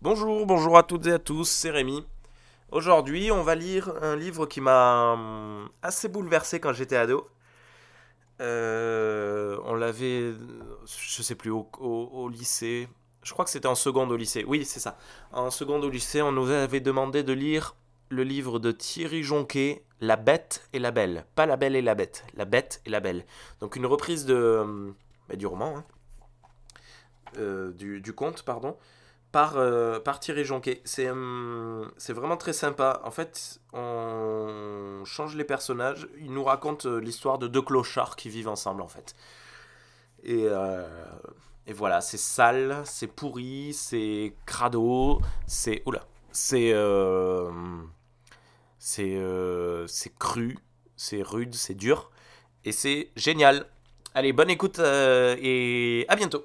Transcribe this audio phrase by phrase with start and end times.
[0.00, 2.06] Bonjour, bonjour à toutes et à tous, c'est Rémi.
[2.70, 7.28] Aujourd'hui, on va lire un livre qui m'a hum, assez bouleversé quand j'étais ado.
[8.40, 10.34] Euh, on l'avait,
[10.86, 12.88] je sais plus, au, lycée.
[13.24, 14.44] Je crois que c'était en seconde au lycée.
[14.46, 14.96] Oui, c'est ça.
[15.32, 17.74] En seconde au lycée, on nous avait demandé de lire
[18.08, 21.26] le livre de Thierry Jonquet, La Bête et la Belle.
[21.34, 23.26] Pas La Belle et la Bête, La Bête et la Belle.
[23.58, 24.94] Donc une reprise de, hum,
[25.28, 25.84] bah, du roman, hein.
[27.36, 28.76] Euh, du conte, pardon
[29.32, 30.80] par, euh, par Thierry Jonquet.
[30.84, 33.00] C'est hum, c'est vraiment très sympa.
[33.04, 36.08] En fait, on change les personnages.
[36.18, 39.14] Il nous raconte euh, l'histoire de deux clochards qui vivent ensemble, en fait.
[40.22, 40.86] Et, euh,
[41.66, 45.82] et voilà, c'est sale, c'est pourri, c'est crado, c'est...
[45.86, 46.06] Oula.
[46.32, 46.72] C'est...
[46.72, 47.50] euh,
[48.80, 50.58] c'est cru,
[50.96, 52.10] c'est rude, c'est dur.
[52.64, 53.66] Et c'est génial.
[54.14, 56.44] Allez, bonne écoute et à bientôt.